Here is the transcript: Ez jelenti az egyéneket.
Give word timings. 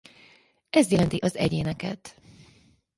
Ez 0.69 0.91
jelenti 0.91 1.17
az 1.17 1.35
egyéneket. 1.35 2.15